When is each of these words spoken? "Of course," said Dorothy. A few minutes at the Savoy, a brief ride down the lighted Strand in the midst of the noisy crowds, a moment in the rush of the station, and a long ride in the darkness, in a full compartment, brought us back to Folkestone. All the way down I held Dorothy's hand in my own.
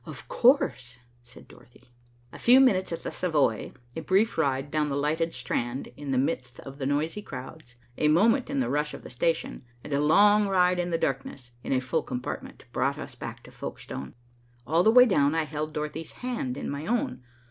"Of 0.03 0.27
course," 0.27 0.97
said 1.21 1.47
Dorothy. 1.47 1.83
A 2.33 2.39
few 2.39 2.59
minutes 2.59 2.91
at 2.91 3.03
the 3.03 3.11
Savoy, 3.11 3.71
a 3.95 3.99
brief 4.01 4.35
ride 4.35 4.71
down 4.71 4.89
the 4.89 4.95
lighted 4.95 5.35
Strand 5.35 5.89
in 5.95 6.09
the 6.09 6.17
midst 6.17 6.59
of 6.61 6.79
the 6.79 6.87
noisy 6.87 7.21
crowds, 7.21 7.75
a 7.99 8.07
moment 8.07 8.49
in 8.49 8.61
the 8.61 8.69
rush 8.71 8.95
of 8.95 9.03
the 9.03 9.11
station, 9.11 9.63
and 9.83 9.93
a 9.93 10.01
long 10.01 10.47
ride 10.47 10.79
in 10.79 10.89
the 10.89 10.97
darkness, 10.97 11.51
in 11.63 11.71
a 11.71 11.79
full 11.79 12.01
compartment, 12.01 12.65
brought 12.71 12.97
us 12.97 13.13
back 13.13 13.43
to 13.43 13.51
Folkestone. 13.51 14.15
All 14.65 14.81
the 14.81 14.89
way 14.89 15.05
down 15.05 15.35
I 15.35 15.43
held 15.43 15.71
Dorothy's 15.71 16.13
hand 16.13 16.57
in 16.57 16.67
my 16.67 16.87
own. 16.87 17.21